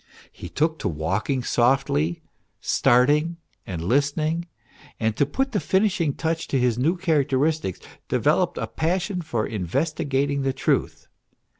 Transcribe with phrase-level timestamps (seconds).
[0.31, 2.23] He took to walking softly,
[2.59, 4.47] starting and listening,
[4.99, 7.77] and to put the finishing touch to his new characteristics
[8.07, 11.05] developed a passion for investigating the truth.